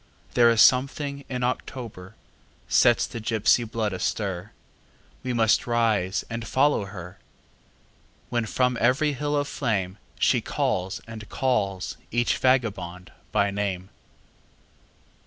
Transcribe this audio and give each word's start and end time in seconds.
There 0.33 0.49
is 0.49 0.63
something 0.63 1.25
in 1.29 1.43
October 1.43 2.15
sets 2.67 3.05
the 3.05 3.19
gipsy 3.19 3.63
blood 3.65 3.93
astir; 3.93 4.51
We 5.21 5.31
must 5.31 5.67
rise 5.67 6.25
and 6.27 6.47
follow 6.47 6.85
her, 6.85 7.19
When 8.29 8.47
from 8.47 8.79
every 8.81 9.13
hill 9.13 9.37
of 9.37 9.47
flame 9.47 9.99
She 10.17 10.41
calls 10.41 11.01
and 11.05 11.29
calls 11.29 11.97
each 12.09 12.37
vagabond 12.39 13.11
by 13.31 13.51
name. 13.51 13.89